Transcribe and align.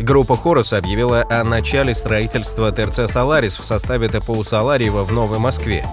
Группа 0.00 0.34
Хорус 0.34 0.72
объявила 0.72 1.26
о 1.28 1.44
начале 1.44 1.94
строительства 1.94 2.72
ТРЦ 2.72 3.12
«Соларис» 3.12 3.58
в 3.58 3.64
составе 3.66 4.08
ТПУ 4.08 4.42
«Солариева» 4.42 5.04
в 5.04 5.12
Новой 5.12 5.38
Москве. 5.38 5.84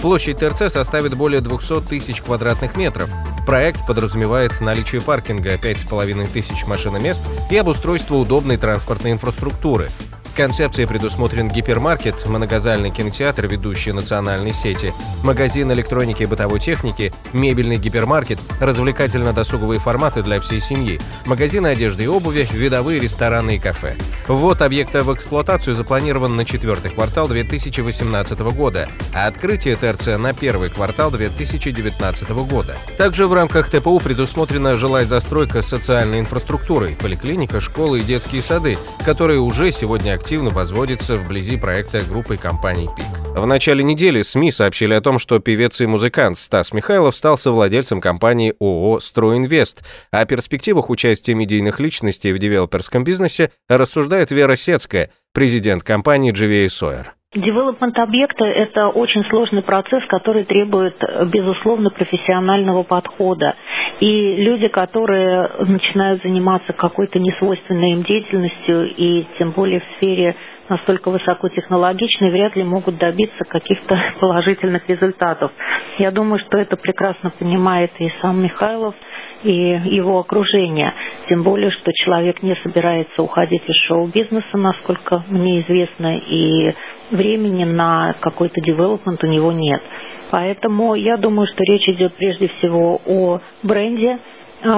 Площадь 0.00 0.38
ТРЦ 0.38 0.72
составит 0.72 1.16
более 1.16 1.40
200 1.40 1.80
тысяч 1.80 2.22
квадратных 2.22 2.76
метров. 2.76 3.10
Проект 3.44 3.84
подразумевает 3.84 4.60
наличие 4.60 5.00
паркинга 5.00 5.54
5,5 5.54 6.28
тысяч 6.32 6.64
машиномест 6.68 7.22
и 7.50 7.56
обустройство 7.56 8.14
удобной 8.14 8.56
транспортной 8.56 9.10
инфраструктуры– 9.10 9.90
концепции 10.36 10.84
предусмотрен 10.84 11.48
гипермаркет, 11.48 12.26
многозальный 12.26 12.90
кинотеатр, 12.90 13.46
ведущий 13.46 13.92
национальной 13.92 14.52
сети, 14.52 14.92
магазин 15.24 15.72
электроники 15.72 16.22
и 16.22 16.26
бытовой 16.26 16.60
техники, 16.60 17.12
мебельный 17.32 17.78
гипермаркет, 17.78 18.38
развлекательно-досуговые 18.60 19.80
форматы 19.80 20.22
для 20.22 20.40
всей 20.40 20.60
семьи, 20.60 21.00
магазины 21.24 21.68
одежды 21.68 22.04
и 22.04 22.06
обуви, 22.06 22.46
видовые 22.52 23.00
рестораны 23.00 23.56
и 23.56 23.58
кафе. 23.58 23.96
Ввод 24.28 24.60
объекта 24.60 25.02
в 25.02 25.14
эксплуатацию 25.14 25.74
запланирован 25.74 26.36
на 26.36 26.44
четвертый 26.44 26.90
квартал 26.90 27.28
2018 27.28 28.38
года, 28.54 28.88
а 29.14 29.26
открытие 29.26 29.76
ТРЦ 29.76 30.18
на 30.18 30.34
первый 30.34 30.68
квартал 30.68 31.10
2019 31.10 32.28
года. 32.30 32.76
Также 32.98 33.26
в 33.26 33.32
рамках 33.32 33.70
ТПУ 33.70 33.98
предусмотрена 34.00 34.76
жилая 34.76 35.06
застройка 35.06 35.62
с 35.62 35.68
социальной 35.68 36.20
инфраструктурой, 36.20 36.94
поликлиника, 37.00 37.60
школы 37.60 38.00
и 38.00 38.02
детские 38.02 38.42
сады, 38.42 38.76
которые 39.04 39.40
уже 39.40 39.72
сегодня 39.72 40.12
активно 40.12 40.25
активно 40.26 40.50
возводится 40.50 41.18
вблизи 41.18 41.56
проекта 41.56 42.00
группы 42.00 42.36
компаний 42.36 42.88
«Пик». 42.96 43.06
В 43.36 43.46
начале 43.46 43.84
недели 43.84 44.22
СМИ 44.22 44.50
сообщили 44.50 44.92
о 44.92 45.00
том, 45.00 45.20
что 45.20 45.38
певец 45.38 45.80
и 45.80 45.86
музыкант 45.86 46.36
Стас 46.36 46.72
Михайлов 46.72 47.14
стал 47.14 47.38
совладельцем 47.38 48.00
компании 48.00 48.52
ООО 48.58 48.98
«Стройинвест». 48.98 49.84
О 50.10 50.24
перспективах 50.24 50.90
участия 50.90 51.36
медийных 51.36 51.78
личностей 51.78 52.32
в 52.32 52.40
девелоперском 52.40 53.04
бизнесе 53.04 53.52
рассуждает 53.68 54.32
Вера 54.32 54.56
Сецкая, 54.56 55.10
президент 55.32 55.84
компании 55.84 56.32
GVA 56.32 56.66
Sawyer. 56.66 57.15
Девелопмент 57.36 57.98
объекта– 57.98 58.44
это 58.46 58.88
очень 58.88 59.22
сложный 59.26 59.60
процесс, 59.60 60.02
который 60.06 60.44
требует, 60.44 60.96
безусловно, 61.30 61.90
профессионального 61.90 62.82
подхода. 62.82 63.54
И 64.00 64.36
люди, 64.42 64.68
которые 64.68 65.50
начинают 65.60 66.22
заниматься 66.22 66.72
какой-то 66.72 67.18
несвойственной 67.18 67.92
им 67.92 68.04
деятельностью, 68.04 68.88
и 68.96 69.26
тем 69.38 69.50
более 69.50 69.80
в 69.80 69.84
сфере 69.96 70.34
настолько 70.68 71.10
высокотехнологичной, 71.10 72.30
вряд 72.30 72.56
ли 72.56 72.64
могут 72.64 72.98
добиться 72.98 73.44
каких-то 73.44 73.98
положительных 74.20 74.88
результатов. 74.88 75.52
Я 75.98 76.10
думаю, 76.10 76.38
что 76.38 76.58
это 76.58 76.76
прекрасно 76.76 77.30
понимает 77.30 77.92
и 77.98 78.08
сам 78.20 78.42
Михайлов, 78.42 78.94
и 79.42 79.52
его 79.52 80.18
окружение. 80.18 80.92
Тем 81.28 81.42
более, 81.42 81.70
что 81.70 81.92
человек 81.92 82.42
не 82.42 82.54
собирается 82.56 83.22
уходить 83.22 83.68
из 83.68 83.76
шоу-бизнеса, 83.86 84.56
насколько 84.56 85.22
мне 85.28 85.60
известно, 85.60 86.16
и 86.18 86.74
времени 87.10 87.64
на 87.64 88.14
какой-то 88.20 88.60
девелопмент 88.60 89.22
у 89.22 89.26
него 89.26 89.52
нет. 89.52 89.82
Поэтому 90.30 90.94
я 90.94 91.16
думаю, 91.16 91.46
что 91.46 91.62
речь 91.64 91.88
идет 91.88 92.14
прежде 92.14 92.48
всего 92.48 93.00
о 93.06 93.40
бренде, 93.62 94.18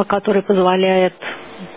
который 0.08 0.42
позволяет 0.42 1.14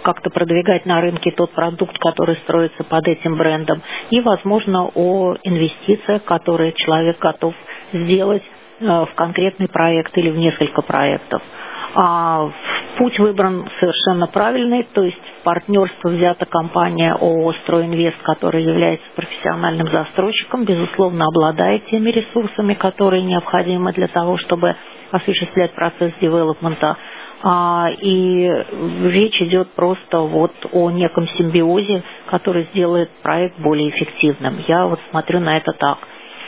как-то 0.04 0.30
продвигать 0.30 0.86
на 0.86 1.02
рынке 1.02 1.32
тот 1.32 1.52
продукт, 1.52 1.98
который 2.00 2.36
строится 2.38 2.84
под 2.84 3.08
этим 3.08 3.36
брендом, 3.36 3.82
и, 4.10 4.22
возможно, 4.22 4.90
о 4.94 5.36
инвестициях, 5.44 6.24
которые 6.24 6.74
человек 6.74 7.20
готов 7.20 7.54
сделать 7.94 8.44
а, 8.82 9.06
в 9.06 9.14
конкретный 9.14 9.68
проект 9.68 10.18
или 10.18 10.30
в 10.30 10.38
несколько 10.38 10.82
проектов. 10.82 11.42
А 11.94 12.50
путь 12.98 13.20
выбран 13.20 13.68
совершенно 13.80 14.28
правильный, 14.28 14.84
то 14.84 15.04
есть 15.04 15.18
в 15.40 15.44
партнерство 15.44 16.10
взята 16.10 16.46
компания 16.46 17.14
ООО 17.14 17.54
«Стройинвест», 17.64 18.18
которая 18.22 18.64
является 18.64 19.06
профессиональным 19.16 19.88
застройщиком, 19.88 20.64
безусловно, 20.64 21.26
обладает 21.26 21.86
теми 21.88 22.12
ресурсами, 22.12 22.76
которые 22.76 23.24
необходимы 23.24 23.92
для 23.92 24.08
того, 24.08 24.38
чтобы 24.38 24.76
осуществлять 25.12 25.74
процесс 25.74 26.14
девелопмента. 26.22 26.96
А, 27.44 27.90
и 28.00 28.48
речь 29.04 29.42
идет 29.42 29.72
просто 29.72 30.20
вот 30.20 30.54
о 30.72 30.92
неком 30.92 31.28
симбиозе, 31.28 32.04
который 32.28 32.64
сделает 32.72 33.10
проект 33.22 33.60
более 33.60 33.90
эффективным. 33.90 34.60
Я 34.68 34.86
вот 34.86 35.00
смотрю 35.10 35.40
на 35.40 35.58
это 35.58 35.74
так. 35.74 35.98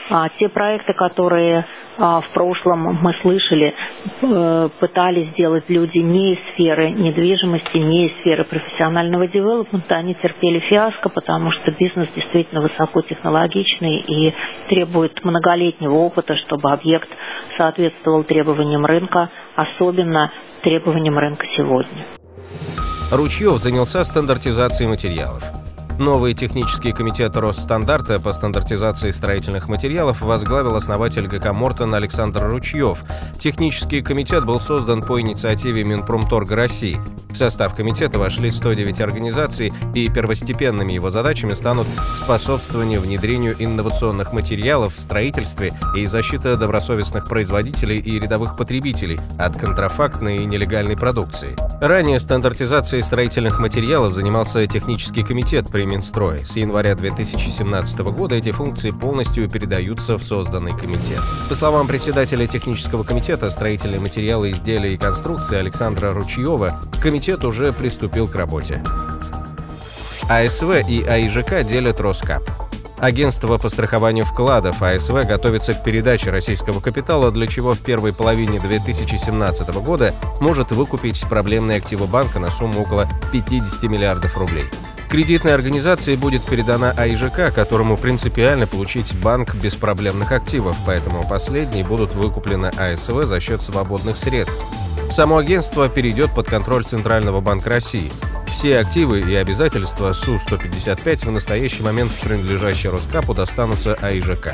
А, 0.09 0.30
те 0.38 0.50
проекты, 0.50 0.94
которые 0.94 1.66
а, 1.97 2.22
в 2.22 2.30
прошлом 2.30 2.97
мы 3.02 3.14
слышали, 3.22 3.74
э, 4.22 4.69
пытались 4.80 5.30
сделать 5.30 5.66
люди 5.69 6.00
не 6.00 6.34
из 6.34 6.40
сферы 6.53 6.90
недвижимости, 6.91 7.78
не 7.78 8.08
из 8.08 8.19
сферы 8.19 8.44
профессионального 8.44 9.28
девелопмента, 9.28 9.96
они 9.96 10.13
терпели 10.16 10.59
фиаско, 10.59 11.09
потому 11.09 11.52
что 11.52 11.72
бизнес 11.72 12.09
действительно 12.16 12.62
высокотехнологичный 12.62 13.97
и 14.00 14.34
требует 14.69 15.24
многолетнего 15.24 15.94
опыта, 15.94 16.36
чтобы 16.36 16.72
объект 16.72 17.09
соответствовал 17.58 18.24
требованиям 18.24 18.86
рынка, 18.86 19.30
особенно 19.56 20.31
требованиям 20.63 21.18
рынка 21.18 21.46
сегодня. 21.56 22.08
Ручьев 23.12 23.59
занялся 23.59 24.03
стандартизацией 24.03 24.90
материалов. 24.90 25.62
Новый 26.00 26.34
технический 26.34 26.92
комитет 26.92 27.38
Росстандарта 27.38 28.20
по 28.20 28.34
стандартизации 28.34 29.12
строительных 29.12 29.68
материалов 29.68 30.22
возглавил 30.22 30.76
основатель 30.76 31.28
ГК 31.28 31.54
«Мортон» 31.54 31.94
Александр 31.94 32.50
Ручьев. 32.50 33.04
Технический 33.40 34.02
комитет 34.02 34.44
был 34.44 34.59
создан 34.59 35.04
по 35.04 35.22
инициативе 35.22 35.84
Минпромторга 35.84 36.56
России. 36.56 36.98
В 37.34 37.36
состав 37.36 37.76
комитета 37.76 38.20
вошли 38.20 38.52
109 38.52 39.02
организаций, 39.02 39.74
и 39.96 40.08
первостепенными 40.08 40.94
его 40.94 41.10
задачами 41.10 41.56
станут 41.56 41.88
способствование 42.16 43.00
внедрению 43.00 43.56
инновационных 43.58 44.34
материалов 44.34 44.96
в 44.96 45.02
строительстве 45.02 45.74
и 45.96 46.06
защита 46.06 46.56
добросовестных 46.56 47.28
производителей 47.28 47.98
и 47.98 48.20
рядовых 48.20 48.56
потребителей 48.56 49.20
от 49.40 49.58
контрафактной 49.58 50.38
и 50.38 50.46
нелегальной 50.46 50.96
продукции. 50.96 51.56
Ранее 51.82 52.20
стандартизацией 52.20 53.02
строительных 53.02 53.60
материалов 53.60 54.14
занимался 54.14 54.66
технический 54.68 55.24
комитет 55.24 55.70
при 55.72 55.86
Минстрое. 55.86 56.46
С 56.46 56.56
января 56.56 56.94
2017 56.94 58.00
года 58.00 58.36
эти 58.36 58.52
функции 58.52 58.92
полностью 58.92 59.50
передаются 59.50 60.20
в 60.20 60.24
созданный 60.24 60.78
комитет. 60.78 61.20
По 61.50 61.56
словам 61.56 61.88
председателя 61.88 62.46
технического 62.46 63.04
комитета 63.04 63.50
строительные 63.50 64.00
материалы, 64.00 64.52
изделия 64.52 64.94
и 64.94 64.98
конструкции 64.98 65.58
Александра 65.58 66.14
Ручьева, 66.14 66.80
комитет 67.02 67.23
уже 67.30 67.72
приступил 67.72 68.28
к 68.28 68.36
работе. 68.36 68.84
АСВ 70.30 70.88
и 70.90 71.04
АИЖК 71.04 71.64
делят 71.66 72.02
Роскап. 72.02 72.44
Агентство 73.00 73.58
по 73.58 73.70
страхованию 73.70 74.26
вкладов 74.26 74.82
АСВ 74.82 75.14
готовится 75.26 75.74
к 75.74 75.84
передаче 75.84 76.32
российского 76.32 76.80
капитала, 76.80 77.32
для 77.32 77.48
чего 77.48 77.74
в 77.74 77.80
первой 77.80 78.14
половине 78.14 78.60
2017 78.60 79.70
года 79.76 80.14
может 80.42 80.72
выкупить 80.72 81.24
проблемные 81.30 81.78
активы 81.78 82.08
банка 82.08 82.40
на 82.40 82.52
сумму 82.52 82.82
около 82.82 83.08
50 83.32 83.84
миллиардов 83.84 84.38
рублей. 84.38 84.66
Кредитной 85.10 85.54
организации 85.54 86.16
будет 86.16 86.44
передана 86.44 86.92
АИЖК, 86.92 87.54
которому 87.54 87.98
принципиально 87.98 88.68
получить 88.68 89.16
банк 89.22 89.56
беспроблемных 89.56 90.32
активов, 90.32 90.76
поэтому 90.86 91.24
последние 91.28 91.86
будут 91.86 92.14
выкуплены 92.16 92.68
АСВ 92.68 93.24
за 93.26 93.40
счет 93.40 93.62
свободных 93.62 94.18
средств. 94.18 94.62
Само 95.12 95.38
агентство 95.38 95.90
перейдет 95.90 96.34
под 96.34 96.48
контроль 96.48 96.86
Центрального 96.86 97.42
банка 97.42 97.70
России. 97.70 98.12
Все 98.52 98.80
активы 98.80 99.20
и 99.20 99.36
обязательства 99.36 100.14
Су-155 100.14 101.28
в 101.28 101.32
настоящий 101.32 101.84
момент 101.84 102.12
принадлежащие 102.22 102.92
Роскапу 102.92 103.34
достанутся 103.34 103.96
АИЖК. 103.96 104.54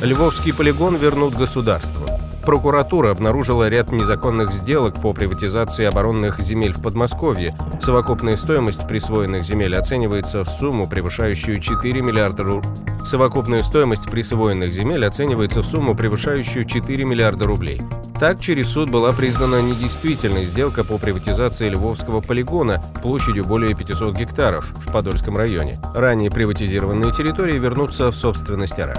Львовский 0.00 0.54
полигон 0.54 0.96
вернут 0.96 1.34
государству. 1.34 2.06
Прокуратура 2.44 3.10
обнаружила 3.10 3.68
ряд 3.68 3.90
незаконных 3.90 4.52
сделок 4.52 5.00
по 5.00 5.12
приватизации 5.12 5.84
оборонных 5.84 6.38
земель 6.38 6.72
в 6.72 6.82
Подмосковье. 6.82 7.56
Совокупная 7.82 8.36
стоимость 8.36 8.86
присвоенных 8.86 9.44
земель 9.44 9.74
оценивается 9.74 10.44
в 10.44 10.48
сумму, 10.48 10.86
превышающую 10.86 11.58
4 11.58 12.02
миллиарда 12.02 12.44
рублей. 12.44 12.70
Совокупная 13.06 13.62
стоимость 13.62 14.10
присвоенных 14.10 14.72
земель 14.72 15.06
оценивается 15.06 15.62
в 15.62 15.66
сумму, 15.66 15.94
превышающую 15.94 16.64
4 16.64 17.04
миллиарда 17.04 17.46
рублей. 17.46 17.80
Так, 18.18 18.40
через 18.40 18.68
суд 18.70 18.90
была 18.90 19.12
признана 19.12 19.62
недействительной 19.62 20.42
сделка 20.42 20.82
по 20.82 20.98
приватизации 20.98 21.68
Львовского 21.68 22.20
полигона 22.20 22.82
площадью 23.02 23.44
более 23.44 23.76
500 23.76 24.16
гектаров 24.16 24.66
в 24.84 24.90
Подольском 24.90 25.36
районе. 25.36 25.78
Ранее 25.94 26.32
приватизированные 26.32 27.12
территории 27.12 27.60
вернутся 27.60 28.10
в 28.10 28.16
собственность 28.16 28.80
РФ. 28.80 28.98